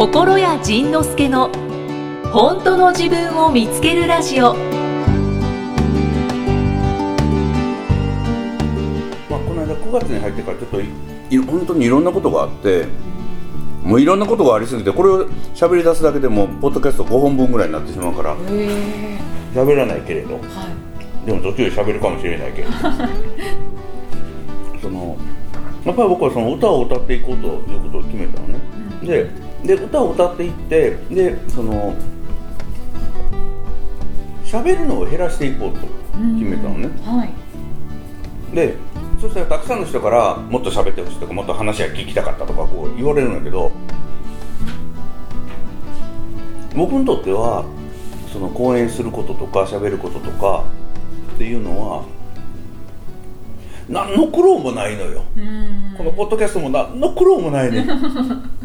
[0.00, 1.50] 心谷仁之助の
[2.32, 4.54] 本当の自分を見つけるラジオ。
[4.54, 4.60] ま
[9.36, 10.86] あ、この間9月に入ってからちょっとい
[11.28, 12.86] い本当にいろんなことがあって
[13.82, 18.34] もういろんなことがありすぎてこれを喋り出すだけでもポッドキャスト5本分ぐらいになってしまうから
[19.52, 20.40] 喋らないけれど、
[21.26, 22.72] でも途中で喋るかもしれないけれど。
[24.80, 25.18] その
[25.84, 28.58] やっぱり僕はその歌を歌っていこうということを決めたのね、
[29.02, 31.94] でで歌を歌っていってでその
[34.44, 35.86] 喋るのを減らしていこうと
[36.38, 38.54] 決めたのね、はい。
[38.54, 38.74] で
[39.20, 43.70] そしたらたくさんの人からもっと喋ってほしいとかもっと話が聞きたかったとかこう言われるんだけど
[46.74, 47.64] 僕にとっては
[48.32, 50.64] その講演することとか喋ることとか
[51.34, 52.04] っていうのは
[53.88, 55.94] 何の苦労もないのようん。
[55.96, 57.86] このポッドキャストも何の苦労もないね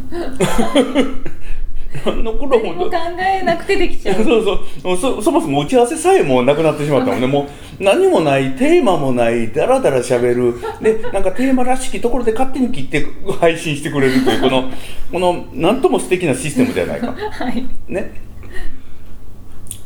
[2.03, 2.73] 何の苦労も。
[2.73, 4.23] 何も考えなくてできちゃう。
[4.23, 4.97] そうそう。
[4.97, 7.27] そそもそも打ち合わせさえもなくなってしまったもんね。
[7.27, 7.47] も
[7.79, 10.55] う何もないテーマもないだらだらしゃべる。
[10.81, 13.05] でなんかテーマらしきところで勝手に切って
[13.39, 14.71] 配信してくれるというこの
[15.11, 17.13] このなんとも素敵なシステムじゃないか。
[17.13, 17.65] はい。
[17.87, 18.11] ね。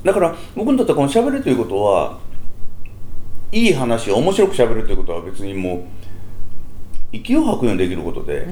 [0.03, 2.19] だから僕にとってはこのしゃべるということは
[3.51, 5.83] いい話を面白くしゃべるということは別にもう
[7.11, 8.47] 息を吐くようにできることで、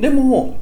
[0.00, 0.58] でも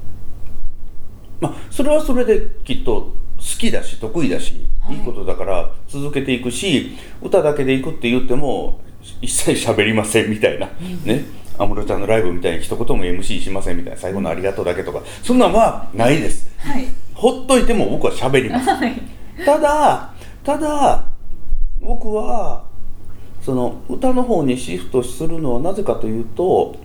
[1.41, 4.97] まあそれはそれできっと好きだし得意だし、はい。
[4.97, 8.81] い、いことだから続けていくし歌だけでいくって言っても
[9.23, 10.67] 一切喋りませんみたいな、
[11.05, 11.25] ね。
[11.57, 16.51] 安室ちゃんのライブみたいに一言も MC しませんみたいな最後の「ありがとう」だけとかそんなんはないです。
[16.59, 16.87] はい。
[17.15, 18.71] ほっといても僕は喋ります。
[18.71, 19.01] はい。
[19.45, 20.13] ただ
[20.45, 21.05] ただ
[21.81, 22.65] 僕は
[23.43, 26.77] その歌の方にシフトするのはなぜかというと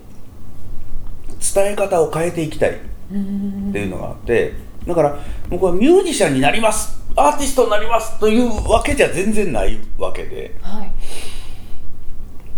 [1.54, 4.54] 伝え方を変えていきたいっていうのがあって
[4.86, 7.02] だから僕はミュージシャンになります。
[7.16, 10.56] アーティストになりますというわけじゃ全然ないわけで。
[10.60, 10.90] はい。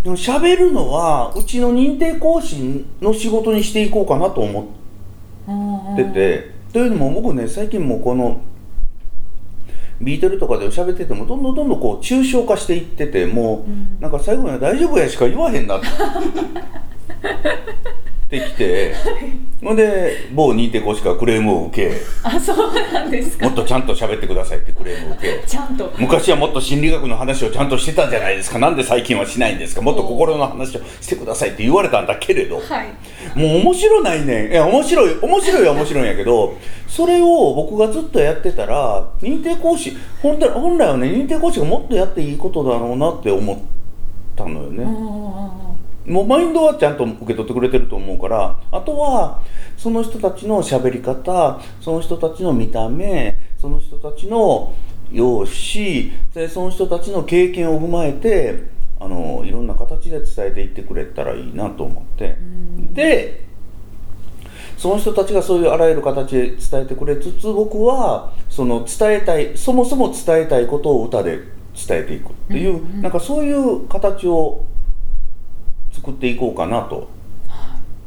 [0.03, 4.69] でも喋るのはうちの認定講師の仕事にしていこうかなと思
[5.95, 8.41] っててというのも僕ね最近もうこの
[10.01, 13.67] ビートルとかで喋っててもどんどんどんどんこう抽象化していってても
[13.99, 15.87] う、なんか最後には「大丈夫や」しか言わへんなって
[18.29, 18.95] きて
[19.63, 23.47] ほんで某認定講師からクレームを受けあ、そうなんですか。
[23.47, 25.93] もっとちゃんと喋ってくださいってクレームを受けちゃんと。
[25.99, 33.39] 昔はもっと心理学の話をちゃんとしてたんじゃないですかなんで最近はしないんですかもっと心の話をしてくださいって言われたんだけれど、はい。
[33.39, 36.57] もう面白ないねんいや面白い面白いは面白いんやけど
[36.89, 43.59] それを僕がずっとやってたら認定講師本来はね認定講師がもっとやっていいことだろうなって思っ
[44.35, 44.85] たのよね、
[46.07, 49.43] もうマインドはちゃんと受け取ってくれてると思うからあとは
[49.77, 54.75] その人たちの喋り方その人たちの見た目その人たちの
[55.11, 58.65] 容姿でその人たちの経験を踏まえて
[59.01, 62.37] あのいろんな形で伝えていってくれたらいいなと思って。
[62.93, 63.47] で
[64.77, 71.39] その人たちがそういうあらゆる形で伝えてくれつつ僕はその伝えたいそもそも伝えたいことを歌で
[71.75, 74.65] 伝えていくっていう、なんかそういう形を
[76.07, 77.09] 作っていこうかなと。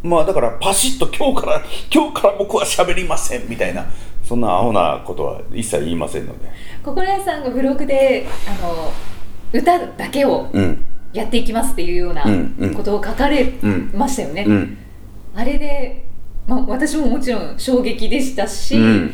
[0.01, 1.61] まあだからパシッと今日から
[1.93, 3.85] 今日から僕は喋りませんみたいな
[4.23, 6.49] そんなアホなことは一切言いませんので。
[6.81, 8.91] 心屋さんがブログで、あの。
[9.51, 14.45] 歌だけをうんやっていきますっていうようなうんうんことを書かれうんましたよね。
[14.47, 14.77] うん
[15.35, 16.05] あれで、
[16.47, 19.13] まあ、私ももちろん衝撃でしたし、うん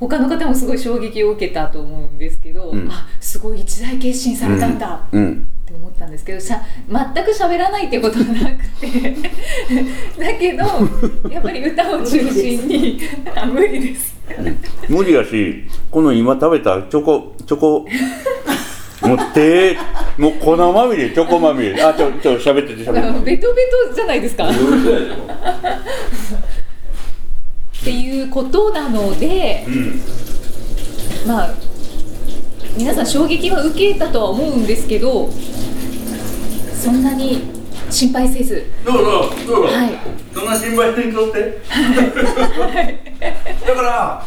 [0.00, 9.16] 他の方もすごい衝撃を受けたと思うんですけど、うんあすごい一大決心されたんだうんって思ったんですけどさ全く喋らないってことはなくて
[10.18, 10.64] だけど
[11.30, 13.00] やっぱり歌を中心に
[13.34, 14.18] あ無理です。
[14.88, 17.86] 無理やしこの今食べたチョコチョコ
[19.06, 19.76] もう手
[20.18, 21.80] もう粉まみれチョコまみれ。
[21.82, 23.36] あちょちょ喋ってて喋ってて。
[23.36, 24.48] ベトベトじゃないですか。
[24.48, 24.52] っ
[27.82, 29.66] ていうことなので、
[31.26, 31.54] まあ
[32.76, 35.30] 皆さん衝撃は受けたとは思うんですけど
[36.74, 37.42] そんなに
[37.90, 38.64] 心配せず。
[38.86, 39.02] どうぞ
[39.46, 39.98] どうぞ、はい。
[40.32, 41.60] そんな心配にとって？
[43.66, 44.24] だから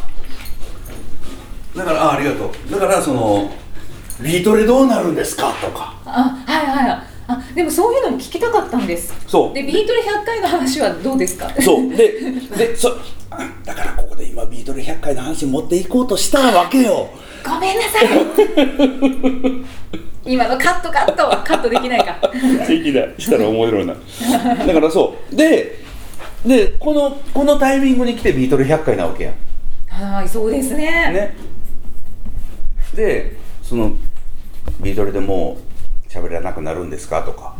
[1.74, 2.70] だからあありがとう。
[2.70, 3.50] だからその
[4.20, 5.50] ビートでどうなるんですか？
[5.62, 5.94] とか。
[6.04, 7.02] あはいはい。
[7.26, 9.14] あでもそういうのも聞きたかったんです。
[9.26, 9.54] そう。
[9.54, 11.50] でビートル100回の話はどうですか？
[11.62, 11.88] そう。
[11.88, 12.20] で
[12.56, 12.90] でそ
[13.30, 17.08] あ だからここで今ビートル100回の話持っていこうとしたわけよ
[17.44, 18.08] ごめんなさい。
[20.32, 21.28] 今のカットカット。
[21.44, 22.18] カットできないか。
[22.66, 23.14] できない。
[23.18, 23.94] したら面白いな。
[24.66, 25.36] だからそう。
[25.36, 25.82] で
[26.46, 29.34] でこのこのタイミングに来てビートル100回なわけやん。
[30.14, 30.84] はいそうですね。
[31.12, 31.34] ね。
[32.94, 33.92] でその
[34.80, 35.58] ビートルでも
[36.08, 37.22] う喋らなくなるんですか？
[37.22, 37.54] とか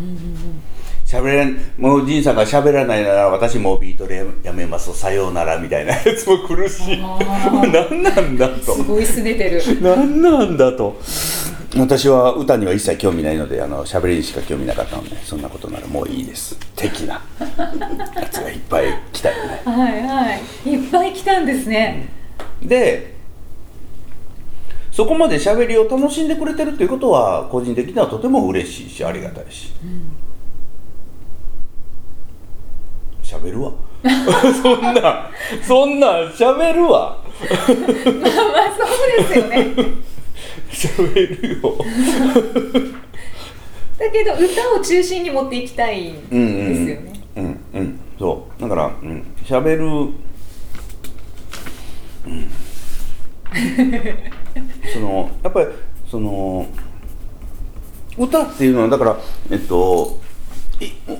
[1.14, 4.92] 喋らんもう仁さんが喋らないなら私もうビートルやめます。
[4.98, 6.98] さようならみたいなやつも来るし。
[7.00, 7.70] あー。
[7.70, 8.74] 何なんだと。
[8.74, 9.62] すごいすねてる。
[9.80, 10.96] 何なんだと。
[11.76, 16.58] 私は歌には一切興味ないのであの喋りにしか興味なかったのでそんなことならもういいです。
[16.74, 19.62] 的なやつがいっぱい来たよね。
[19.64, 20.34] はいは
[20.66, 20.70] い。
[20.70, 22.08] いっぱい来たんですね。
[22.60, 23.14] で
[24.90, 29.72] そこまで喋りを楽しんでくれてるということは個人的にはとても嬉しいしありがたいし
[33.44, 33.72] 喋、るわ。
[34.62, 35.30] そんな
[35.62, 37.18] そんな喋るわ。
[37.20, 39.74] まあまあそうですよね。
[40.72, 41.76] 喋るよ。
[43.98, 48.00] だけど歌を中心に持っていきたいんですようんうんねうんうん。
[48.18, 48.62] そう。
[48.62, 49.24] だからうん。
[49.44, 49.84] 喋る、
[52.26, 52.50] うん、
[54.92, 55.66] そのやっぱり
[56.10, 56.66] その
[58.16, 59.16] 歌っていうのはだから
[59.50, 60.23] えっとい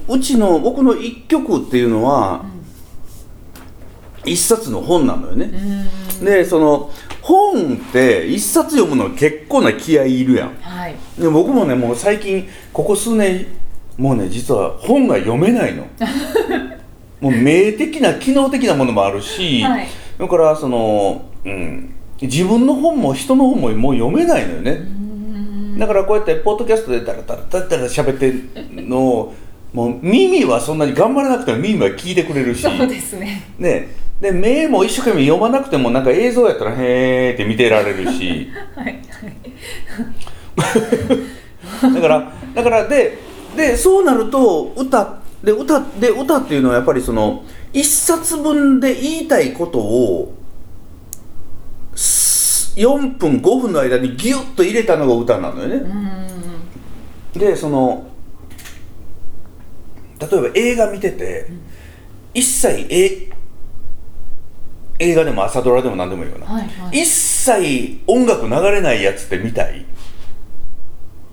[0.09, 2.45] うちの僕の一曲っていうのは、
[4.25, 5.51] 一冊の本なのよね、
[6.23, 6.91] でその
[7.21, 10.55] 本って一冊読むの結構な気合いいるやん。
[10.61, 10.95] はい。
[11.19, 13.47] で僕もねもう最近ここ数年
[13.97, 15.87] もうね実は本が読めないの。
[17.21, 19.87] もう名的な機能的なものもあるし、はい。
[20.19, 24.81] だからその、うん、自分の本も人の本ももう読めないのよね。
[25.79, 28.43] だからこうやってポッドキャストでダラダラダラダラ喋ってる
[28.87, 29.35] のを
[29.75, 32.63] もう耳はそんなに頑張らなくても耳は聞いてくれるし。
[32.63, 33.43] そうですね。
[33.59, 33.89] ね。
[34.21, 38.49] で目も一生懸命読まなくてもなんか映像やったらへーって見てられるし。
[38.77, 39.01] はい
[41.95, 43.19] だからだからで
[43.57, 47.43] でそうなると歌で歌で歌っていうのはやっぱりその
[47.73, 50.33] 一冊分で言いたいことを
[51.97, 55.83] す4分5分の間にギュッと入れたのが歌なのよね。
[57.35, 58.07] でその
[60.21, 61.47] 例えば映画見てて、
[62.33, 63.31] 一切え
[64.99, 67.03] 映画でも朝ドラでも何でもいいよな、はいはい。
[67.03, 69.85] 一切音楽流れないやつって見たい？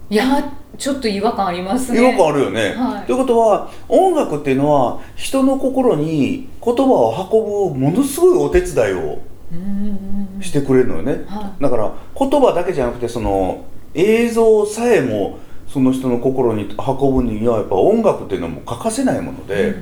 [0.10, 2.01] いやちょっと違和感ありますね。
[2.01, 3.06] よくあるよね、はい。
[3.06, 15.39] ということは音楽っていうのは人の心に言葉を運ぶものすごいお手伝いをうんしてくれるのよね、はだから言葉だけじゃなくてその映像さえも
[15.71, 19.75] その人の心に運ぶにはやっぱ音楽っていうのはもう欠かせないもので、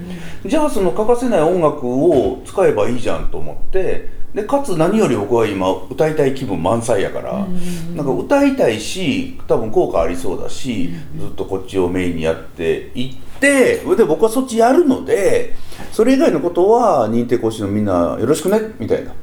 [0.45, 7.47] じゃあその欠かせない音楽を使えばいいじゃんと思ってでかつ何より僕は今歌いたい気分満載やから、
[7.95, 15.56] なんか歌いたいし多分効果ありそうだし、ずっとこっちをメインにやっていってそれで僕はそっちやるので
[15.91, 19.13] それ以外のことは認定講師のみんなよろしくねみたいな。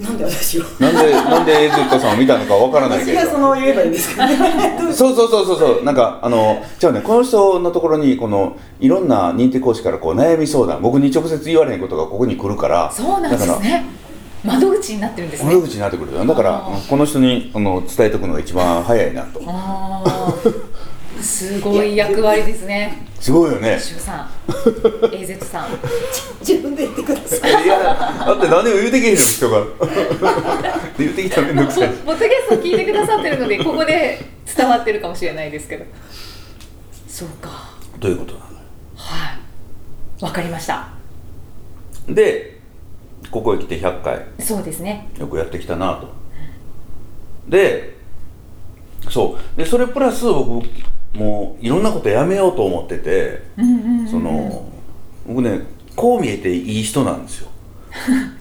[0.00, 0.64] なんで私を？
[0.78, 3.20] なんで、なんで Z さんを見たのかわからないけど。
[3.20, 4.36] その言えばいいんですかね。
[4.92, 12.90] そうそうそうそうそう、なんか、あの、じゃあね、この人のところに、この、いろんな認定講師から、こう、悩み相談、僕に直接言われへんことがここに来るから。
[12.90, 13.60] そうなんです。
[13.60, 13.84] ね。
[14.42, 15.54] 窓口になってるんですね。
[15.54, 19.38] 窓口になってくるよだからこの人にあの伝えとくのが一番早いなと
[21.22, 23.06] すごい役割ですね。
[23.18, 23.78] すごいよね。
[23.78, 24.30] 周さん
[25.12, 25.68] AZ さん。
[26.40, 27.64] 自分で言ってください。
[27.64, 29.64] いやだって何も言うてけへんの人が。
[30.98, 34.24] 言ってきたらめんどくさいポッドキャストを聞いてくださってるのでここで
[34.56, 35.84] 伝わってるかもしれないですけど。
[37.08, 37.70] そうか。
[38.00, 38.46] ということなの？
[38.46, 38.50] よ
[38.96, 39.34] は
[40.20, 40.24] い。
[40.24, 40.88] わかりました。
[42.08, 42.60] で
[43.30, 44.24] ここへ来て100回。
[44.38, 45.08] そうですね。
[45.18, 46.08] よくやってきたなと。
[47.48, 47.96] で
[49.08, 49.58] そう。
[49.58, 50.62] でそれプラス僕
[51.14, 53.42] もういろんなことやめようと思ってて
[54.08, 54.70] その
[55.26, 57.50] 僕ねこう見えていい人なんですよ。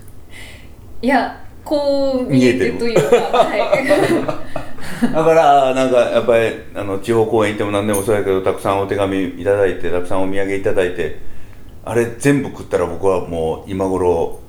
[1.02, 3.60] いやこう見えてというかはい。
[5.14, 11.20] だからなんかやっぱりあの地方公演行っても何でもそうやけどたくさんお手紙いただいてたくさんお土産いただいて
[11.86, 14.40] あれ全部食ったら僕はもう今頃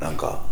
[0.00, 0.42] なんか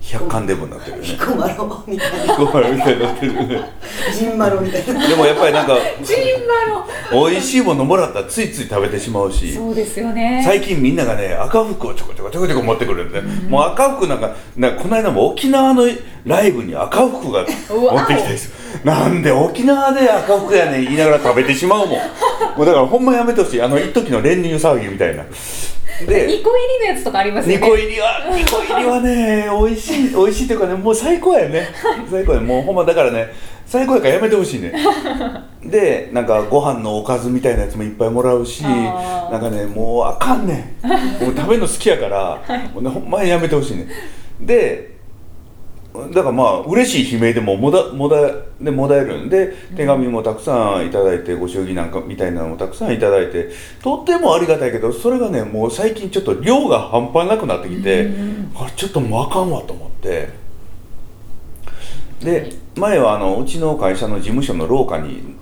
[0.00, 1.08] 百貫デブになってるよね。
[1.08, 2.36] 彦摩呂みたいな。
[2.36, 3.60] ごめんみたいになってるね。
[4.18, 5.08] ジンマロみたいな。
[5.08, 6.42] でもやっぱりなんかジン
[7.12, 10.42] 美味しいものもらったらついつい食べてしまうしそうですよね。
[10.44, 15.84] 最近みんながね赤服をちょこちょこちょこちょこ持ってくるんで、もう赤服なんかなんかこの間も沖縄の
[16.24, 21.98] ライブに赤服が持ってきたんですよなんで沖縄で赤服やねん言いながら食べてしまうもん。
[22.56, 23.62] もうだからほんまやめてほしい。
[23.62, 25.24] あの一時の練乳騒ぎみたいな
[26.04, 31.68] 2で個入りのやつとかありますよ2ね個入りは2個入りはね美味しい美味しいというかねもう最高やね。
[32.10, 32.40] 最高や。
[32.40, 33.28] もうほんまだからね
[33.66, 34.72] 最高やからやめてほしいね。
[35.64, 40.86] でなんかご飯のおかずみたいなやつもいっぱいもらうしなんかねもうあかんねん。
[40.88, 42.42] もう食べるの好きやから、
[42.74, 43.88] もうねほんまにやめてほしいね。
[44.40, 44.91] で
[45.94, 48.16] だからまあ嬉しい悲鳴でももだもだ
[48.60, 53.50] でもだえるんで手紙もたくさんいただいてご祝儀なんかみたいなのもたくさんいただいて
[53.82, 58.10] とってもありがたいけどそれがねもう最近ちょっと量が半端なくなってきて、
[58.56, 60.28] あれちょっともうあかんわと思って。
[62.20, 65.34] で前はあのうちの会社の事務所の廊下に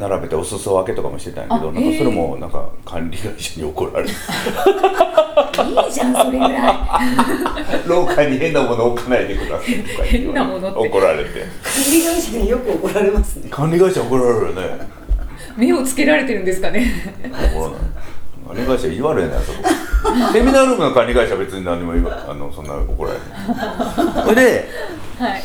[0.00, 4.10] 並べてお裾分けとかもしてたんやけどあなんかそれへもなんか管理会社に怒られて。
[4.10, 6.78] いいじゃんそれぐらい。
[7.86, 10.88] 廊下に変なもの置かないでくださいとか言変なものって。
[10.88, 11.30] 怒られて。
[11.30, 13.48] 管理会社によく怒られますね。
[13.50, 14.88] 管理会社怒られるよね。
[15.56, 16.86] 目をつけられてるんですかね。
[17.54, 17.80] 怒らない。
[18.48, 19.68] 管理会社言われないそこ
[20.32, 24.68] セミナールームの管理会社は別に何も言わあのそんな怒られないそれで
[25.20, 25.42] はい。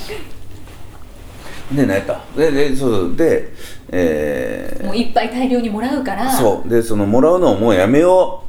[1.75, 2.19] で何やった？
[2.35, 3.15] ででそうそう。
[3.15, 3.51] で
[3.91, 4.85] えー。
[4.85, 6.31] もういっぱい大量にもらうから。
[6.31, 6.69] そう。
[6.69, 8.43] でそのもらうのをもうやめよ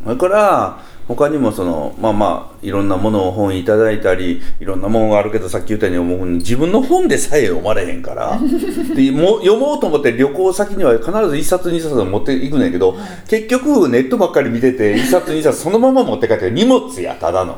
[0.00, 0.04] う。
[0.04, 8.38] それから他にもそのまあまあいろんなものを本いただいたりいろんなものがあるけどさっき言ったようにもう自分の本でさえ読まれへんから。
[8.94, 12.96] でもう読もうと思って旅行先には必ず1冊2冊持っていくねんけど
[13.28, 17.56] 結局ネットばっかり見てて1冊2冊そのまま持って帰って荷物やただの。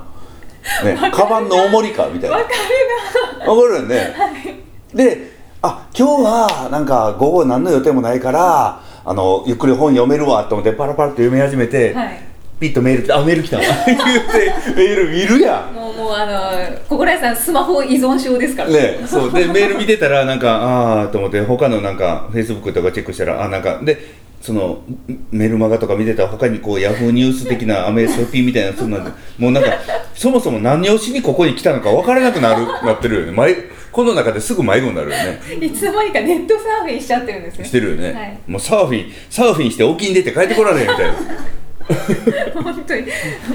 [0.82, 2.36] ね、カバンの重りかみたいな。
[2.36, 2.48] わか
[3.44, 4.14] るわかるよね。
[4.94, 5.33] で
[5.66, 12.20] あ今日はなんか午後何の予定もないからあのゆっくり本読めるわと思ってパラパラって読み始めて、はい。
[12.60, 13.18] ピッとメール来た。
[13.18, 13.56] あメール来た。
[13.56, 15.74] わ 言ってメール見るやん。
[15.74, 18.68] もうもうあの心屋さんスマホ依存症ですから。
[18.68, 19.32] ねそう。
[19.32, 24.82] でメール見てたらなんかああと思って他のなんかフェイスブックとかチェックしたらあなんかでその
[25.30, 29.70] メルマガとか見てたら他にこうヤフーニュース的な アメソピーみたいなそんなんでもうなんか
[30.14, 33.32] そもそも何をしにここに来たのか分からなくなるなってるよね。
[33.32, 35.40] 迷この中ですぐ迷子になるよね。
[35.60, 37.64] いつの間にかネットサーフィンしちゃってるんですね。
[37.64, 38.40] してるよね、はい。
[38.48, 41.14] もうサーフィンサーフィンして沖に出て帰ってこられへんみたいな。
[42.60, 43.02] 本当に。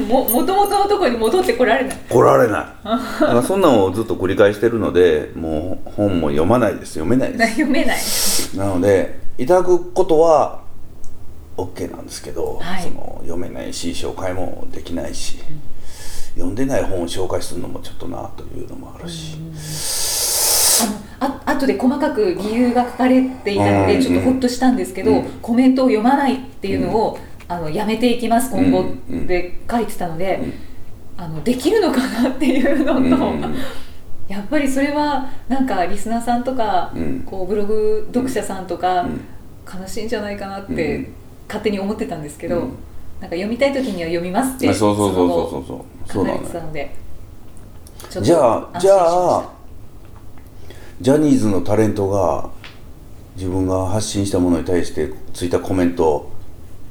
[0.07, 1.97] ももともとのところに戻ってこられない。
[2.07, 2.85] 来られない。
[2.85, 6.93] だからそんなのをずっと繰り返してるのでもう本も読まないです。
[6.93, 7.51] 読めないです。
[7.59, 7.97] 読めない。
[8.55, 10.61] なのでいただくことは
[11.57, 12.83] OK なんですけど、はい。
[12.83, 15.39] その読めないし紹介もできないし、
[16.35, 19.51] 読んでない本を紹介するのもちょっとなというのもあるし、あの
[21.19, 25.23] あ後で細かく理由が書かれていたのうんでちょっとほっとしたんですけど、うん。
[25.41, 30.39] コメントを読まないっていうのを、あのやめていきます今後うんって書いてたので、
[31.17, 31.23] うん。
[31.23, 33.55] あのできるのかなっていうのと、うん
[34.29, 37.23] やっぱりそれはなんかリスナーさんとか、うん。
[37.25, 39.21] こうブログ読者さんとか、うん。
[39.81, 41.07] 悲しいんじゃないかなって、うん。
[41.47, 42.61] 勝手に思ってたんですけど、うん。
[43.19, 45.65] なんか読みたい時には読みますってあそうそうそうそう
[46.07, 46.25] そう。
[46.25, 46.95] のよてたので
[47.99, 49.58] ちょっとじゃあじゃあ
[51.01, 52.49] ジャニーズのタレントが
[53.35, 56.29] 自分が発信したものに対してついたコメント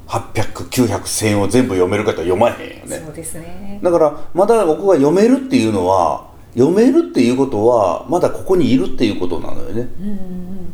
[0.07, 3.03] 8009001000を全部読めるかと読まへんよね。
[3.05, 3.79] そうですね。
[3.83, 9.89] だからまだ僕が読めるっていうのは読めるっていうことはまだここにいるっていうことなのよね。
[10.01, 10.09] うん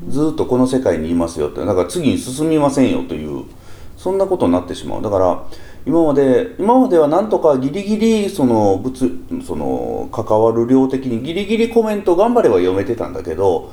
[0.04, 0.10] うん。
[0.10, 1.64] ずーっとこの世界にいますよって。
[1.64, 3.44] だから次に進みませんよという
[4.04, 5.42] そんなことになってしまうだから
[5.86, 9.10] 今まで今まではなんとかギリギリその物
[9.42, 13.72] その関わる量的にギリギリコメント頑張れば読めてたんだけど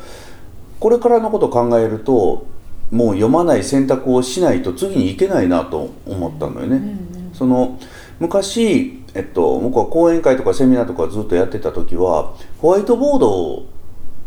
[0.79, 2.47] これからのことを考えると
[2.91, 6.77] もう読まない選択をしないと次に行けないなと思ったのよね。
[6.77, 7.79] うんうんその
[8.19, 13.65] 昔、えっと、僕は講演会とかセミナーとかずっとやってた時はホワイトボードを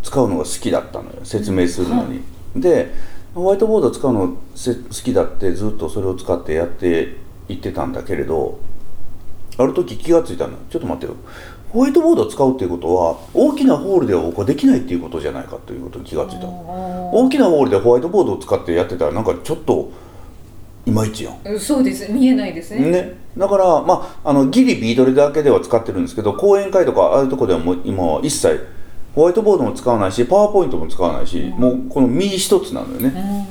[0.03, 2.23] 使うのが好きだったのよ説明するのに。
[2.57, 2.93] で
[3.35, 7.17] ホワイトボードを使うのせ好きだってずっとそれを使ってやって
[7.49, 8.59] いってたんだけれど
[9.59, 10.59] ある時気がついたのよ。
[10.71, 11.17] ちょっと待ってよ。
[11.71, 17.11] ホワイトボードを使うっていうことは大きなホールでは僕はできないっていうことじゃないかということに気がついたの。
[17.13, 19.91] 大きなホールでホワイトボードを使ってやってたらなんかちょっと
[20.87, 21.39] いまいちやん。
[21.45, 22.11] うんそうです。
[22.13, 22.91] 見えないですね。
[22.91, 28.67] ね、だから、まあ、あのギリビートルだけでは使ってるんですけど講演会とかああいうとこではもう今は一切
[29.15, 33.49] ホワイトボードも使わないしパワーポイントも使わないし、もうこの身一つなのよね。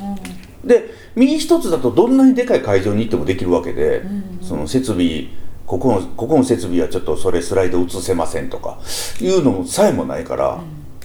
[0.64, 5.28] で身一つだとどんなにでかい会場に行ってもできるわけで、んその設備
[5.66, 8.80] ここのここの設備はちょっとそれスライド映せませんとか
[9.22, 10.60] いうのさえもないから、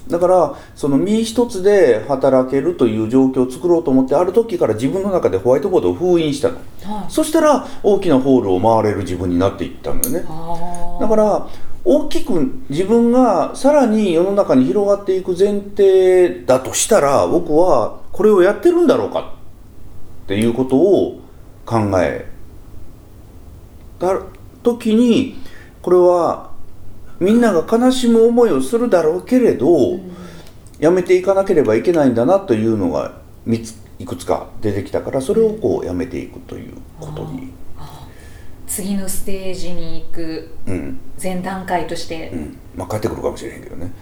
[0.09, 6.57] だからその身一つで働けるという状況を作ろうと思ってある時から自分の中でホワイトボードを封印したの。
[6.57, 6.65] はい
[7.09, 10.25] そしたら大きなホールを回れる自分になっていったのよね。
[11.01, 11.49] だから
[11.85, 19.35] 大きく自分がさらに世の中に広がっていく前提だとしたら僕はこれをやってるんだろうか
[20.25, 21.21] っていうことを
[21.65, 22.29] 考え
[23.99, 24.21] た
[24.63, 25.37] 時に
[25.83, 26.51] これは
[27.21, 29.99] みんなが悲しむ思いをするだろうけれど、
[30.79, 37.53] やめていかなければいけないんだなというのが3ついくつか出てきたからそれをこうやめていくということに、
[38.69, 40.99] 次のステージに行くうん。
[41.21, 43.91] 前段階として、うん、まあ帰ってくるかもしれへんけどね。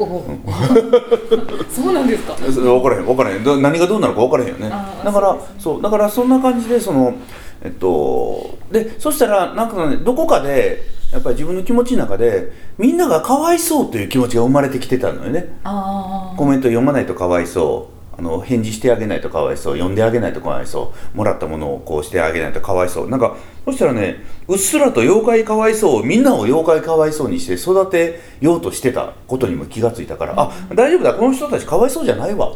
[1.70, 2.36] そうなんですか？
[2.52, 3.44] それ分からへん分からへん。
[3.44, 4.68] ど何がどうなるか分からへんよね。
[5.04, 5.44] だからそうね。
[5.58, 5.82] そう。
[5.82, 7.14] だからそんな感じでその
[7.62, 10.82] えっとでそしたらなんかねどこかで
[11.12, 15.56] やっぱり自分の気持ちの中でみんながかわいそうという気持ちが生まれてきてたのよね。
[15.64, 23.10] あコメント読まないとかわいそうあの返事してあげないとかわいそう読んであげないとかわいそうもらったものをこうしてあげないとかわいそう。
[23.10, 32.52] なんかそしたらねうっすらと妖怪かわいそうみんなを妖怪かわいそうにして育てようとしてたことにも気がついたから、あ大丈夫だこの人たちかわいそうじゃないわ、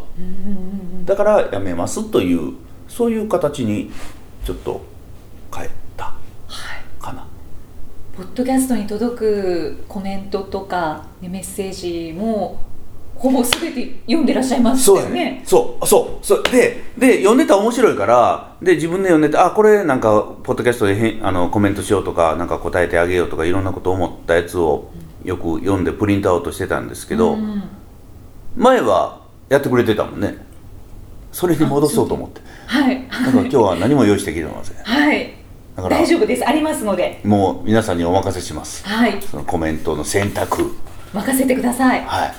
[1.04, 2.54] だからやめますという
[2.88, 3.90] そういう形に
[4.44, 4.80] ちょっと
[5.54, 6.14] 変えた。
[7.00, 7.26] かな。
[8.16, 12.60] ポッドキャストに届くコメントとか、ね、メッセージも
[13.20, 15.42] ほぼ全て読んでらっしゃいますそうやよねね。
[15.44, 24.90] そう、そう、そう、で、で、読んでたら面白いから、で、自分で読んでて、あ、これなんか、ポッドキャストでへんあのコメントしようとか、なんか答えてあげようとか、いろんなこと思ったやつを
[25.22, 27.62] よく読んでプリントアウトしてたんですけど、うん
[28.56, 30.34] 前はやってくれてたもんね。
[31.30, 32.40] それに戻そうと思って。
[32.66, 34.76] はいだから今日は何も用意してきてません。
[34.82, 35.34] はい
[35.76, 38.84] だから大、丈夫ですありますのでもう皆さんにお任せします。
[38.84, 40.72] はいそのコメントの選択。
[41.12, 42.04] 任せてください。
[42.04, 42.30] はい。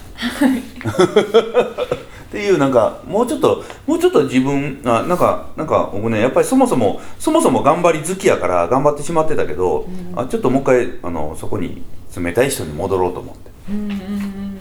[2.31, 9.85] っていうなんかもうちょっともうちょっと自分あなんかなんか僕ねやっぱりそもそもそもそも頑張り好きやから頑張ってしまってたけど、
[10.15, 11.83] あちょっともう一回あのそこに
[12.15, 13.51] 冷たい人に戻ろうと思って。
[13.69, 14.57] うんうんうんうん。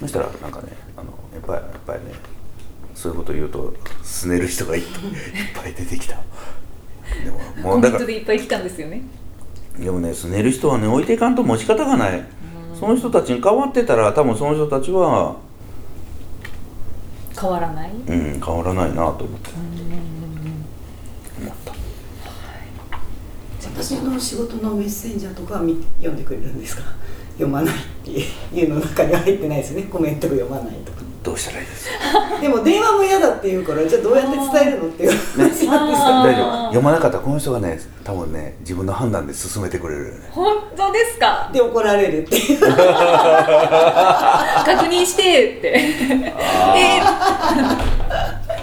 [0.00, 2.06] そしたらなんかねあのやっぱりやっぱりね
[2.94, 3.72] そういうこと言うと
[4.02, 5.12] すねる人がいっぱい いっ
[5.54, 6.16] ぱい出てきた。
[7.24, 7.30] で
[7.62, 9.02] ももうだからトでいっぱい来たんですよね。
[9.78, 12.24] でもねすねる人はね置いていかんともう仕方がない、
[12.78, 15.36] その人たちに変わってたら多分その人たちは
[17.38, 17.90] 変わらない？
[17.90, 19.50] うん、変わらないなと思って。
[21.38, 21.72] 思った。
[23.82, 26.82] 私の仕事のメッセンジャーとかは見読んでくれるんですか？
[27.32, 29.86] 読まないっていうの中には入ってないですよね。
[29.86, 31.94] コメントを読まないとかどうしたらいいですか？
[32.40, 35.10] でも電話も嫌だって言うからじゃあどうやって伝えるのっていう。
[35.36, 36.62] 話大丈夫。
[36.68, 40.20] 読まなかったらこの人がね多分ね自分の判断で進めてくれるよね。
[40.30, 41.50] 本当ですか？
[41.52, 42.60] で怒られるっていう。
[42.62, 42.76] 確
[44.86, 45.68] 認してって。
[46.76, 47.00] え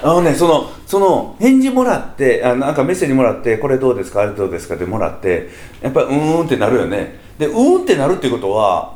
[0.01, 4.21] あのねそのその返事もらってあなんかメッセージもらってこれどうですか？
[4.21, 4.75] あれどうですか？
[4.75, 5.49] ってもらって
[5.81, 7.19] やっぱりうーんってなるよね。
[7.37, 8.93] でうーんってなるっていうことは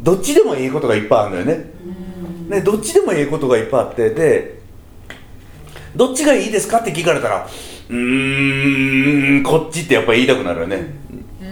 [0.00, 1.64] どっちでもいいことがいっぱいあるのよね。
[2.48, 4.60] ねどっちでもいいことがいっぱいあってで
[5.94, 7.48] どっちがいいですかって聞かれたら
[7.88, 11.00] うーんこっちってやっぱり言いたくなるよね。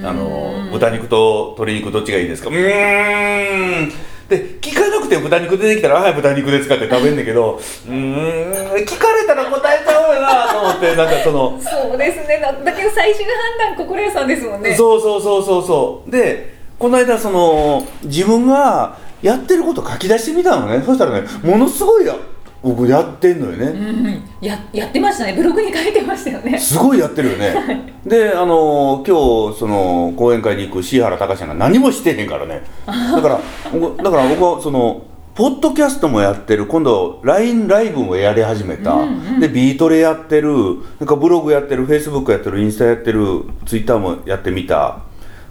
[0.03, 2.49] あの豚肉と鶏肉どっちがいいですか。
[2.49, 3.93] うーん。
[4.29, 8.53] で聞かなくて豚肉出てきたら「はい豚肉ですか?」って食べんだけどうーん
[8.85, 12.39] 聞かれたら答えちゃうよなと思ってなんかそのそうですね。
[12.41, 14.75] だだけど最終判断心屋さんですもんね。
[14.75, 16.11] そうそうそうそうそう。
[16.11, 20.81] でこの間その自分がやってること書き出してみたのね。
[20.85, 22.14] そしたらねものすごいや
[22.62, 24.23] 僕やってんのよね、うん。
[24.41, 25.33] ややってましたね。
[25.35, 26.59] ブログに書いてましたよね。
[26.59, 27.95] すごいやってるよね。
[28.05, 32.62] であの今日その講演会に行く椎原隆さんが何もしてへんからね。
[32.87, 33.41] だから
[33.73, 35.03] 僕だから僕はその
[35.35, 39.41] ポッドキャストもやってる今度 LINE ライブもやり始めた、うんうん。
[39.41, 40.53] でビートレやってる
[40.99, 45.01] なんかブログやってるフェイスブックやってるインスタやってるツイッターもやってみた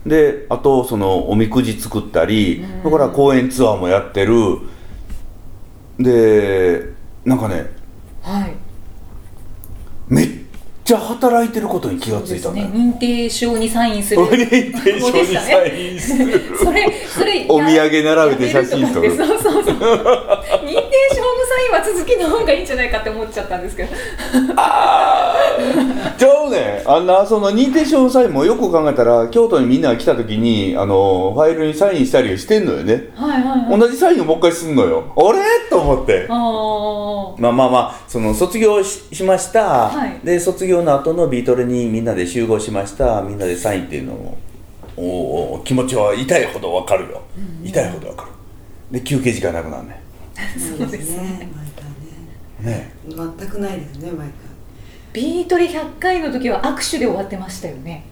[0.08, 4.60] であとそのおみくじ作ったり、だから講演ツアーもやってる。
[6.00, 6.93] で
[7.26, 7.72] なんかね
[8.22, 8.54] はい。
[10.08, 10.30] めっ
[10.84, 12.91] ちゃ働いてることに気がついたのよそうですね。
[12.91, 14.22] 認定証にサインする。
[14.22, 16.41] 認定証にサインする。
[16.58, 19.15] それそれお土産並べて写真撮る。
[19.15, 19.74] そうそうそう。
[19.76, 19.82] 認定
[21.13, 21.27] 証
[21.69, 23.89] のサインは続きの方がいいんじゃないかって思っちゃったんですけど。
[26.17, 26.84] ちゃうね。
[26.86, 33.10] あんなその認定証のサインもよく考えたら京都にみんなが来た時にあのファイルにサインしたりしてんのよね。
[33.15, 33.80] はいはいはい。
[33.80, 35.03] 同じサインをもう一回すんのよ。
[35.15, 35.39] あれ？
[35.69, 36.27] と思って。
[36.30, 40.19] まあまあまあその卒業ししました、はい。
[40.23, 43.21] で卒業の後のビートルにみんなで集合しました。
[43.21, 44.38] みんなでサインっていうのを
[44.95, 47.21] おうおう気持ちは痛いほどわかるよ、
[47.63, 48.32] 痛いほどわかる。
[48.91, 50.07] で休憩時間なくなるね
[50.78, 51.50] そうですね。
[52.62, 53.38] 毎ね回ね。
[53.39, 54.28] 全くないですね毎
[55.13, 58.06] ビートレ100回の時は握手で終わってましたよね。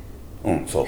[0.43, 0.85] うんそう。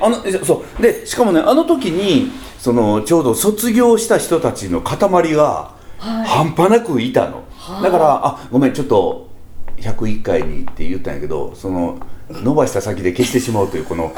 [0.00, 0.82] あのえそう。
[0.82, 4.98] でしかもねあの時にそのちょうど卒業した人たちの塊
[5.32, 6.26] がはい。
[6.26, 7.82] 半端なくいたの、はあ。
[7.82, 9.28] だからあごめんちょっと
[9.78, 11.98] 101回にって言ったんやけどその
[12.30, 14.12] 伸ばした先で消してしまうというこの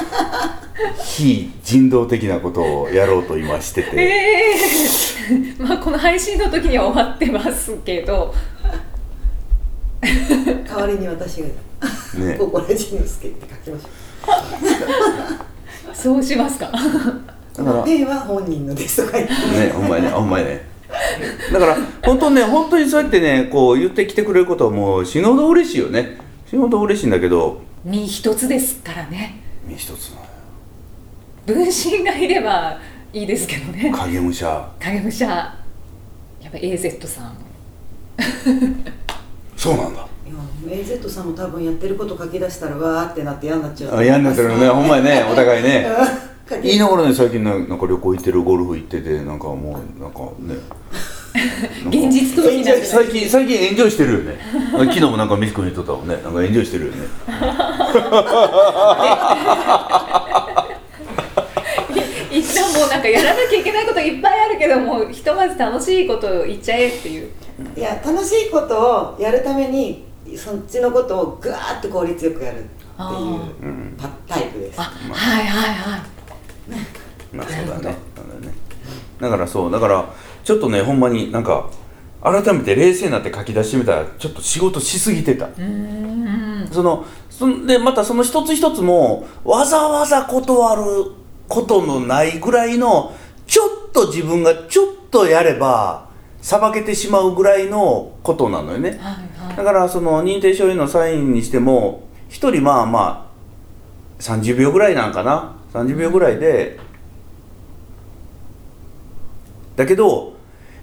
[1.04, 4.54] 非人道的なことをやろうと今してて、え
[5.58, 8.34] まあこの配信の時には終わってますけど。
[10.02, 11.48] 代わりに私が。
[12.18, 12.36] ね。
[12.38, 13.88] ここらじのすけって書きましょ
[15.94, 16.70] そうしますか。
[17.54, 19.34] だは本人のですとか言って。
[19.34, 20.44] ね、ほんまにね、ほんまに。
[20.44, 20.66] ね。
[21.52, 26.18] だから、本当ね、本当にそうやってね、こう言ってきてくれることはもう死ぬほど嬉しいよね。
[26.48, 29.40] 死ぬほど嬉しいんだけど、身一つですからね。
[29.66, 30.35] 身一つの
[31.46, 32.78] 分身がいれば
[33.12, 34.68] いいですけどね影武者。
[34.80, 35.54] 影武者や
[36.48, 37.36] っぱ AZ さん
[39.56, 40.06] そうなんだ。
[40.66, 45.86] いや AZ さんも多分やってること書き出したらわーってなって嫌になっちゃうあ嫌になってるのね、 ほんまにね、お互いね。
[46.48, 50.56] 書き言いながらね、最近ななんか旅行行ってる、ゴルフ行ってて、なんかもう、なんかね。
[51.88, 52.62] 現実最
[53.08, 54.38] 近、最近エンジョイしてるよね。
[54.72, 56.16] 昨日もなんかミス君言っとったもんね。
[56.24, 56.98] なんかエンジョイしてるよね。
[63.06, 67.30] かやらなきゃいけないこといっぱいあるけどもひとまず楽しいことを言っちゃえっていう
[67.76, 70.04] いや楽しいことをやるために
[70.36, 76.16] そっちのことをぐわーっと効率よくやるっていうタイプですあはいはいはい
[77.32, 77.82] まあそうだね。
[77.82, 78.54] なるほどそうだね。
[79.20, 80.14] だからそう、だから
[80.44, 81.70] ちょっとね、ほんまになんか
[82.22, 85.46] 改めて冷静になって書き出してみたら、ちょっと仕事しすぎてた。
[85.46, 90.82] うーんそのそんでまたその一つ一つもわざわざ断る
[91.48, 93.14] ことのないぐらいの
[93.46, 96.08] ちょっと自分がちょっとやれば
[96.42, 98.90] さばけてしまうぐらいのことなのよね。
[98.90, 98.98] はい
[99.46, 99.56] はい。
[99.56, 103.28] だからその認定書へのサインにしても一人まあま
[104.18, 105.56] あ30秒ぐらいなんかな。
[105.72, 106.78] 30秒ぐらいで
[109.76, 110.34] だけど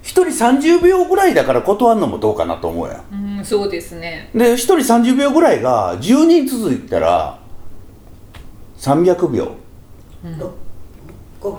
[0.02, 3.38] 一人30秒ぐらいだから断るのもどうかなと思うやん。
[3.38, 4.30] うんそうですね。
[4.34, 7.38] で一人30秒ぐらいが10人続いたら
[8.78, 9.56] 300秒
[10.24, 11.58] 5分。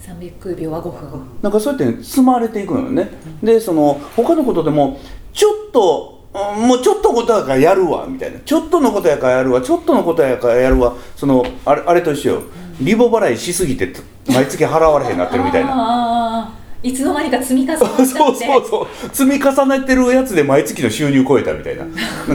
[0.00, 1.26] 300秒は5分。
[1.42, 3.10] なんかそうやって積まれていくのよね、
[3.42, 5.00] でその他のことでも
[5.32, 8.38] ちょっとうんもうちょっとのことやからやるわみたいな。
[8.40, 10.94] ちょっとのことやからやるわちょっとのことやからやるわ。
[11.16, 12.42] そのあれあれと一緒よ。
[12.80, 13.90] リボ払いしすぎて
[14.28, 15.70] 毎月払われへんなってるみたいな。
[15.70, 18.04] ああいつの間にか積み重なっちゃって。
[18.04, 18.86] そうそうそう。
[19.12, 21.84] 積み重ねてるやつで毎月の収入超えたみたいな。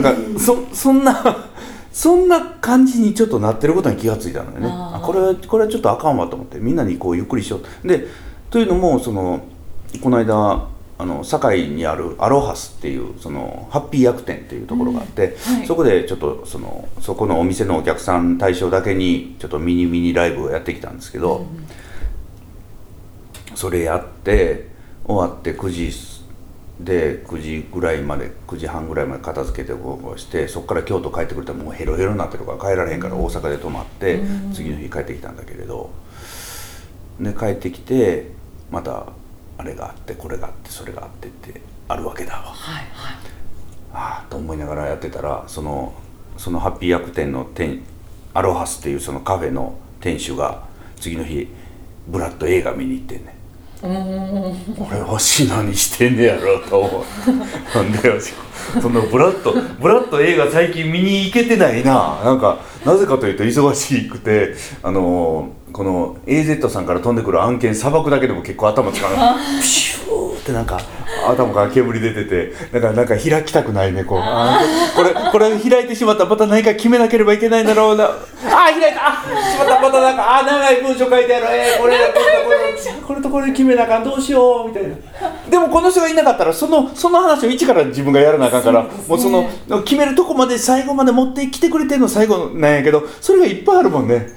[0.00, 1.48] んかそそんな
[1.92, 4.68] そんな感じにちょっとなってることに気がついたのよね。
[4.70, 6.58] あこれはこれはちょっとあかんわと思って。
[6.58, 8.06] みんなにこうゆっくりしようで
[8.50, 9.42] というのもその
[10.00, 15.56] この間あの堺にあるアロハスっていうそのハッピー薬店っていうところがあって、うん。
[15.56, 15.66] はい。
[15.66, 21.46] そこでちょっとそのそこのお店のお客さん対象だけにちょっとミニミニライブをやってきたんですけど、
[23.54, 24.68] それやって
[25.04, 25.92] 終わって9時
[26.84, 34.52] で9時ぐらいまで9時半ぐらいまで片付けてこうこうしてそこから京都帰ってくれたらもうヘロヘロになってるから帰られへんから大阪で泊まってうん。
[34.52, 35.90] 次の日帰ってきたんだけれど
[37.20, 38.30] で帰ってきて
[38.70, 39.06] また
[39.58, 42.42] あれがあってこれがあってそれがあってってあるわけだわ。
[42.42, 43.16] はいはい。
[43.94, 45.92] ああと思いながらやってたらその
[46.38, 47.82] そのハッピー薬店の店
[48.34, 50.64] アロハスっていうそのカフェの店主が
[50.98, 51.46] 次の日
[52.08, 53.36] ブラッド映画見に行ってんね
[53.82, 57.74] 俺わし何してんねやろと思う。
[57.76, 58.14] なんでよ
[58.80, 62.20] そのブラッドブラッド映画最近見に行けてないな。
[62.24, 69.10] なんかなぜかというと忙しくてあのこの AZ さんから飛んでくる案件さばくだけでも結構頭使う。
[69.60, 70.80] ピシューってなんか
[71.30, 74.22] 頭から煙出ててだからなんか開きたくないねこう。
[74.96, 78.04] これこれ開いてしまったらまた何か決めなければいけないんだろうな。
[78.04, 79.08] あー開いた。
[79.08, 79.80] あしまった。
[79.80, 84.96] またなんかあー長い文章書いてあるえー、これこれこれこれとこれ決めなあかんどうしようみたいな
[85.48, 89.48] でもこの人がいなかったらそのその話を一から自分がやらなあかんからもうその
[89.82, 94.28] 決めるとこまで最後まで持ってきてくれてるの最後なんやけどそれがいっぱいあるもんね。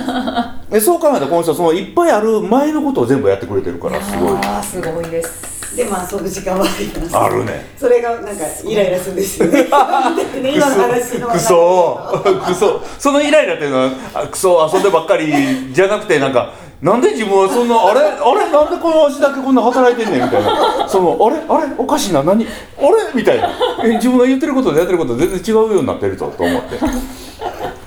[0.70, 4.32] でそう考えたらこの人はそのいっぱいある前のことを全部やってくれてるからすごい。
[4.36, 7.16] あーすごいですでまあ遊ぶ時間はあります。
[7.16, 7.64] あるね。
[7.78, 9.62] それがなんかイライラするんですよね。
[10.42, 11.98] ね今の話のクソ
[12.44, 16.52] クソそのイライラっていうのはあクソ遊んでばっかりじゃなくてなんか
[16.82, 20.88] なんで自分はそんなあれあれなんでこの足だけこんな働いてんねんみたいな。
[20.88, 22.22] そのあれあれおかしいな。
[22.22, 22.48] 何あ
[22.80, 22.88] れ？
[23.14, 23.50] みたいな。
[23.84, 26.78] え自分が言ってることとやってること全然違うようになってるぞと思って。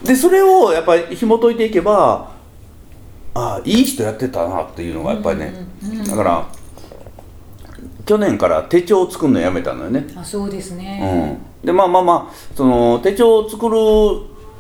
[0.04, 2.30] でそれをやっぱり紐解いていけば
[3.34, 5.54] ああいい人やってたなっていうのがやっぱりね、
[6.08, 6.46] だから
[8.06, 10.08] 去年から手帳を作るのやめたのよね。
[10.16, 13.76] あそうですね、うん、でまあまあまあその手帳を作る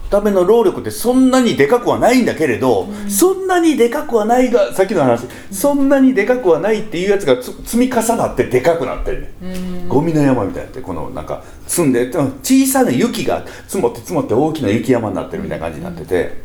[0.09, 9.45] ための労力ってそんなにでかくはないんだけれど、そんなにでかくはないがさっきの話、そんなにでかくはないっていうやつがつ積み重なってでかくなってるね、う
[9.85, 9.89] ん。
[9.89, 16.43] ゴミの山みたいになってこのなんか積んで小さな雪が積もって積もって大きな雪山になってるみたいな感じになってて、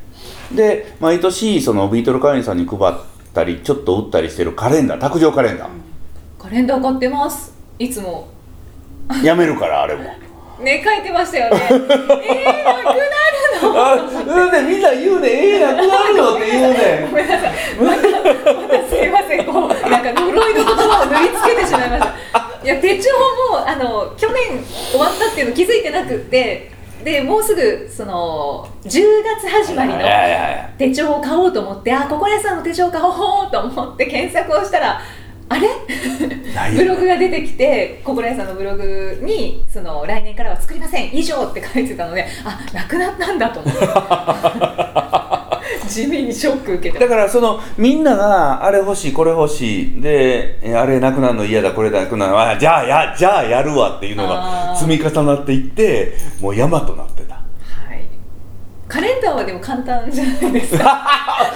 [0.55, 2.95] で毎年そのビートル会員さんに配っ
[3.35, 5.69] たりちょっと売ったりしてるカレンダー卓上カレンダー、
[6.39, 7.53] カレンダー買ってます。
[7.79, 8.29] いつも。
[9.25, 10.05] やめるからあれも。
[10.63, 11.61] ね書いてましたよね。
[11.69, 12.95] えー、なくなる
[13.63, 13.85] の？
[13.85, 17.07] あうんでみんな言うねええなくなるよって言うね。
[17.11, 17.53] ごめんなさい。
[17.81, 19.45] またまたすいません。
[19.45, 22.15] こうなんか呪いの言葉を塗りつけてしまいました。
[22.65, 23.11] いや手帳
[23.51, 26.71] もあの去年終わったっていうの気づいてなくって
[27.05, 28.89] でもうすぐその10
[29.41, 30.01] 月始まりの
[30.77, 35.01] 手帳を買おうと思ってあここレさんの手帳買おうと思って検索をしたら
[35.49, 35.69] あれ？
[36.77, 43.79] ブログが出てきてココライさんのブログにその来年からは作りません以上って書いてたのであなくなったんだと思って。
[45.89, 57.18] 地味にショック受けてだからそのみんながあれ欲しいこれ欲しいでえあれなくなるの嫌だこれなくなるのあじゃあやじゃあやるわっていうのが積み重なっていってもう山となってた
[59.19, 61.07] レンダーはでも簡単じゃないですか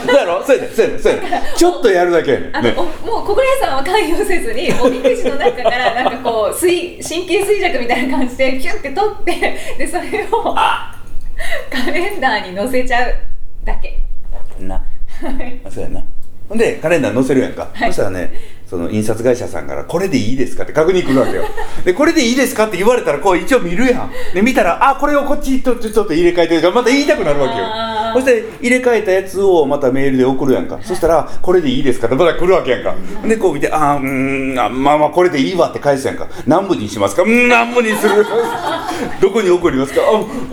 [0.05, 0.45] そうやろ？
[0.45, 2.75] そうやねそうやねそうやねちょっとやるだけあの、ね。
[2.77, 13.15] おもうココライさんは関与せずにおみくじの中からなんかこう水神経衰弱みたいな感じでピュンって取ってでそれをカレンダーに載せちゃう
[13.65, 14.01] だけ。
[14.59, 14.77] な。
[15.65, 16.03] あそうやな。
[16.49, 17.93] ほんでカレンダー載せるやんか、はい。
[17.93, 18.33] そしたらね
[18.73, 21.45] その印刷会社さんから「これでいいですか?」って確認来るわけよ
[21.85, 27.67] でこれでいいですかって言われたらこう一応見るやんで見たら「あこれをこっちとちょっと入れ替えてまた言いたくなるわけよ
[28.15, 30.79] そして入れ替えたやつをまたメールで送るやんか。
[30.83, 32.95] そしたら「これでいいですか?」ってまた来るわけやんか。
[33.27, 36.27] でこう見て「あーうーんあまあまあこれでいいわ」って返すやんか。
[36.47, 37.23] 何部にしますか？
[37.23, 38.25] うん何部にする？
[39.21, 40.01] どこに送りますか？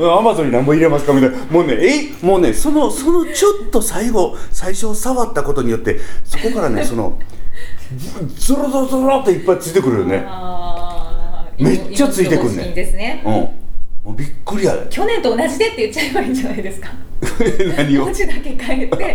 [0.02, 1.14] あアマゾンに何部入れますか？
[1.14, 1.38] みたいな。
[1.50, 7.18] もうねえもうねそのそのちょっと最後最初触ったことによってそこからねその
[8.38, 10.26] ずゾロゾロゾロっていっぱいついてくるよね。
[11.58, 12.66] めっちゃついてくんねん。
[12.66, 13.24] 芋芋芋ですね。
[13.26, 13.59] うん
[14.04, 14.88] もうびっくりやで。
[14.90, 16.90] 去年と同じでって言っちゃえばいいんじゃないですか。
[17.78, 18.06] 何を？
[18.06, 19.14] 文字だけ変えて。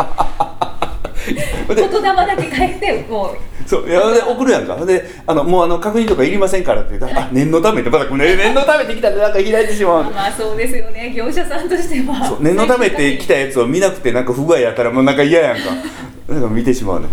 [1.69, 3.37] 言霊だけ変えてもう。
[3.67, 4.77] そういやで送るやんか。
[4.85, 10.05] であのもうあの確認とかいりませんからって言ったら「あ念のため」ってまた、ね、 念のためって来たらなんか開いてしまう。
[10.05, 11.13] まあそうですよね。
[11.17, 12.27] 業者さんとしては。
[12.27, 15.63] そう念のためって来たやつを見なくてなんか不具合やったらもうなんか嫌やんか。
[16.29, 17.07] なんか見てしまうね。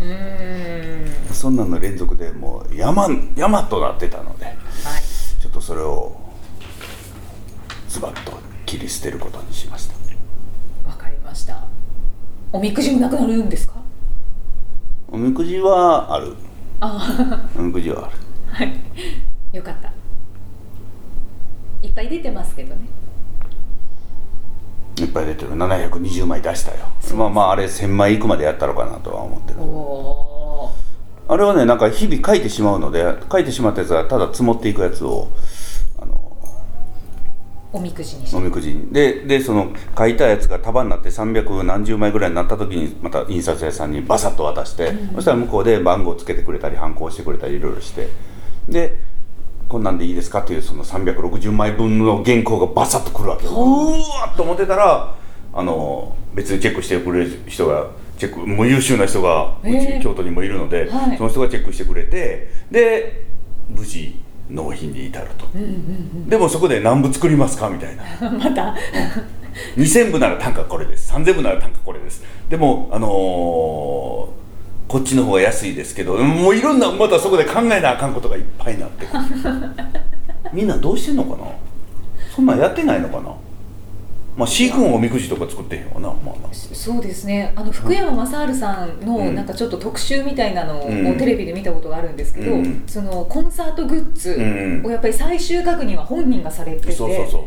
[0.00, 1.34] うーん。
[1.34, 4.54] そんなんの連続でもう山山となってたのではい。
[5.42, 6.12] ちょっとそれを
[7.94, 8.32] ズバッと
[8.66, 9.94] 切り捨てることにしました。
[10.88, 11.64] わかりました。
[12.52, 13.74] おみくじもなくなるんですか？
[15.06, 16.34] おみくじはある。
[16.80, 17.48] あ。
[17.56, 18.16] おみくじはある。
[18.50, 18.76] あはい。
[19.52, 19.92] よかった。
[21.82, 22.80] いっぱい出てますけどね。
[24.98, 25.52] いっぱい出てる。
[25.52, 26.78] 720枚出したよ。
[27.16, 29.60] まあまああれ1000枚いくまでやったのかなとは思ってる。
[31.32, 35.28] あれはねなんか日々書いてしまうので書いてしまったやつはただ積もっていくやつを
[37.74, 38.86] おみくじにおみくじに。
[38.92, 48.08] ででその書いたやつが束になって300何十枚ぐらいになった時にまた印刷屋さんにバサッと渡して、そしたら向こうで番号つけてくれたり反抗してくれたりいろいろして。
[48.68, 49.02] で
[49.68, 53.50] こんなんでいいですかっていうその360枚分の原稿がバサッとくるわけよ。
[53.50, 53.90] う。
[53.90, 55.16] わっと思ってたら
[55.52, 60.02] あの別にチェックしてくれる人がチェックもう優秀な人がうち、えー。
[60.02, 61.16] 京都にもいるので、はい。
[61.16, 63.24] その人がチェックしてくれてで
[63.68, 64.14] 無事
[64.50, 65.46] 納品に至ると、
[66.28, 68.04] でもそこで何部作りますかみたいな。
[68.30, 68.74] また。
[69.76, 71.12] 2000部なら単価これです。
[71.12, 72.22] 3000部なら単価これです。
[72.50, 74.44] でもあのー
[74.86, 79.22] こっちの方が安いですけどもういろんなまたそこで考えなあかんことがいっぱいになってくる。
[80.52, 81.48] みんなどうしてんのかな？
[82.36, 83.30] そんなんやってないのかな？
[84.36, 87.52] まあ C 君おみくじとか作ってへんわなまあなそうですね。
[87.54, 89.34] あの福山雅治さんのうん。
[89.34, 91.16] なんかちょっと特集みたいなのをうん。
[91.18, 92.82] テレビで見たことがあるんですけど、うん。
[92.86, 94.42] そのコンサートグッズう
[94.82, 94.86] ん。
[94.86, 97.42] をやっぱり最終確認は本人がされてて、そうそうそう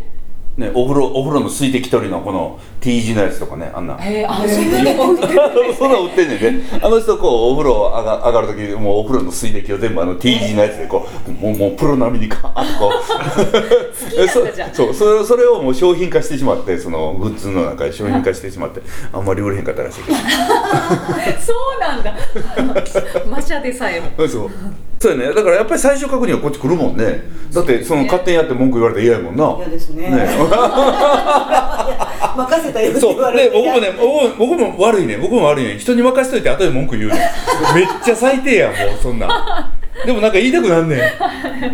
[0.58, 3.96] ね、お風呂お風呂の水滴取りのこの T 字のやつとかねあんな。
[3.98, 12.90] へえあそんなのも 売ってんなん売ってんねんねあの人こうお風呂上が上がる時もうお風呂の水滴を全部あの T 字のやつでこうもうもうプロ並みにガーッと。
[12.90, 14.28] こう
[14.74, 18.82] そそうそれそれをもう商品化してしまってそのグッズの中で商品化してしまって
[19.14, 20.12] あんまり売れへんかったらしいけ
[21.40, 22.16] そうなんだ。
[23.30, 24.08] マシャでさえも。
[24.18, 24.50] どそう
[25.08, 25.34] そうやね。
[25.34, 27.24] だからやっぱり最初確認はこっち来るもんね。
[27.54, 29.56] だってその勝手にやって文句言われたら嫌やもんな。
[29.60, 30.10] 嫌ですね。
[30.10, 30.28] ね。
[32.38, 33.36] 任せたよそう。
[33.36, 35.18] で僕もね僕も僕も悪いね。
[35.18, 35.78] 僕も悪いね。
[35.80, 37.20] 人に任せといて後で文句言うねん。
[37.76, 39.30] めっちゃ最低やんもうそんなん。
[40.06, 41.00] でもなんか言いたくなんねん。
[41.00, 41.06] も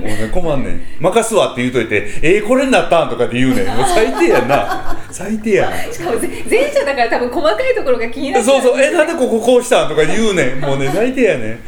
[0.04, 0.82] うね困んねん。
[1.00, 3.68] 任すわって言うといて「えー、これになったん?」とかって言うねん。
[3.68, 4.96] もう最低やんな。
[5.12, 5.92] 最低やん。
[5.92, 10.62] しかもぜ前者だから多分細かいところが気になっちゃそうそう「えなんでこここうしたん?」とか言うねん。
[10.62, 11.60] もうね最低やねん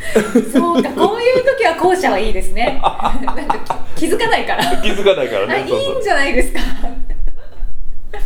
[0.52, 2.80] そうかこういう時は後者はいいですね。
[3.24, 4.64] なんか気づかないから。
[4.82, 5.96] 気づかないからねそうそう。
[5.96, 6.60] いんじゃないですか。
[6.60, 8.18] だ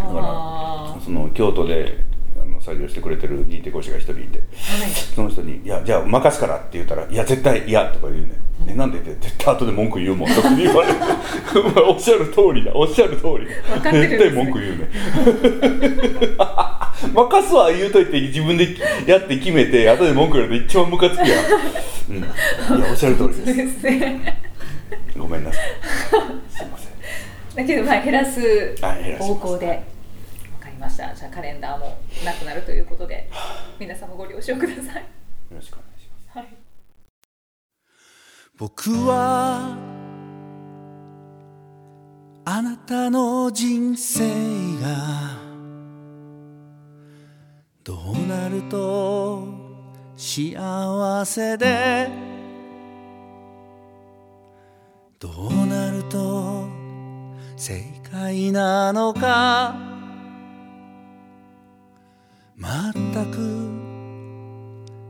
[0.00, 1.98] からあその京都で
[2.40, 4.42] あの作業してくれてる認定講師が一人いて
[5.14, 8.32] その人に「いやじゃあ任すから」って言ったら「いや絶対嫌」とか言うね
[8.68, 10.34] 「えなんで?」って絶対後で文句言うもん。
[10.34, 10.98] とか言われて。
[11.86, 12.72] おっしゃる通りだ。
[12.74, 14.30] おっしゃる通り分かってるんですね。
[14.30, 14.88] 絶対文句言うね。
[17.14, 17.70] 任すわ。
[17.72, 18.68] 言うといて自分で
[19.06, 21.28] やって決めて後で文句言われて一番ムカつくやん、
[22.10, 22.20] うん、い
[22.80, 23.86] やおっしゃる通りです。
[25.18, 25.64] ごめんなさい。
[26.50, 26.92] すいません。
[27.54, 28.74] だけどまあ減らす
[29.18, 29.74] 方向でわ
[30.60, 31.14] かりました。
[31.14, 33.28] じゃあカレンダーもなくなるということで
[33.78, 35.02] 皆さんもご了承ください。
[35.02, 35.02] よ
[35.56, 35.76] ろしく
[38.56, 39.76] 僕は
[42.44, 44.22] あなたの人生
[44.80, 45.40] が
[47.82, 49.48] どうなると
[50.16, 52.08] 幸せで
[55.18, 56.68] どうなると
[57.56, 59.74] 正解なのか
[62.56, 63.68] 全く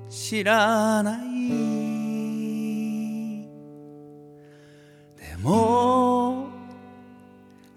[0.09, 1.84] 知らない
[5.45, 6.49] でも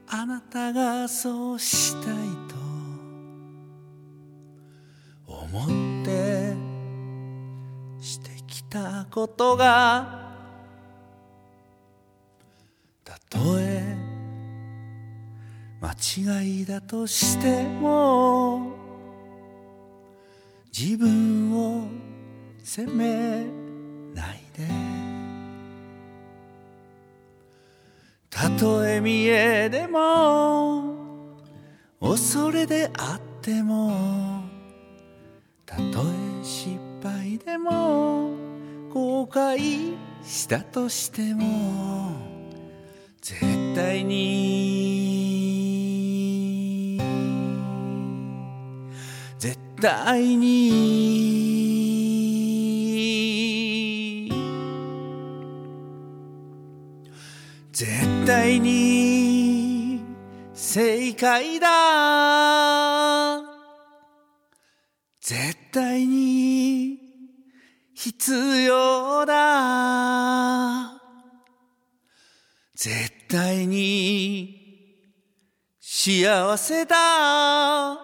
[0.07, 2.13] あなたがそうしたい
[2.47, 2.55] と
[5.33, 6.55] 思って
[7.99, 10.31] してきたことが
[13.03, 13.97] たとえ
[15.81, 18.71] 間違いだとしても
[20.71, 21.83] 自分を
[22.63, 23.66] 責め
[29.01, 30.95] 見えでも
[31.99, 34.41] 恐れであっても
[35.65, 38.31] たとえ失敗でも
[38.93, 42.13] 後悔したとしても
[43.21, 44.97] 絶対に
[49.37, 51.57] 絶対に
[57.73, 58.86] 絶対に
[61.17, 63.41] 解だ。
[65.19, 66.99] 絶対に
[67.93, 70.93] 必要だ。
[72.75, 74.55] 絶対に
[75.81, 77.97] 幸せだ。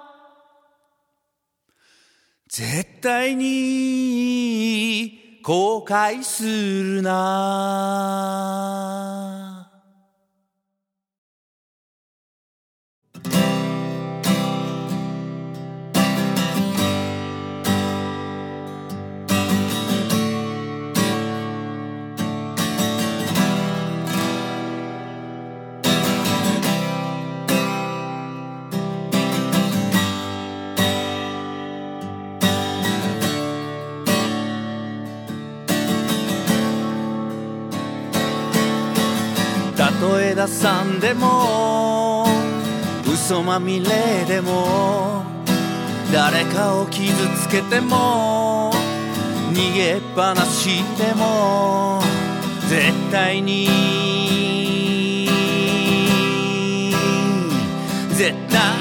[2.50, 8.24] 絶対に後悔するな。
[40.44, 42.26] とえ打算でも
[43.12, 45.24] 嘘まみれでも
[46.12, 48.72] 誰かを傷つけても
[49.54, 52.02] 逃げっぱなしでも
[52.68, 53.68] 絶対に
[58.10, 58.73] 絶対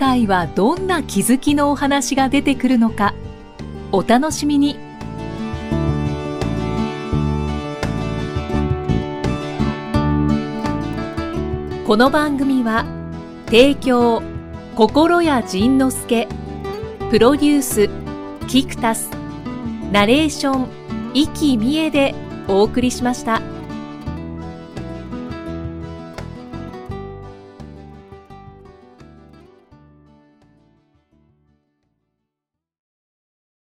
[0.00, 3.14] 回はどんな気づきのお話が出てくるのか
[3.92, 4.78] お楽しみに
[11.86, 12.86] この番組は
[13.44, 14.22] 提供
[14.74, 16.28] 心谷仁之助
[17.10, 17.90] プロデュース
[18.48, 19.10] キクタス
[19.92, 20.68] ナレーション
[21.12, 22.14] 生きみえで
[22.48, 23.49] お送りしました。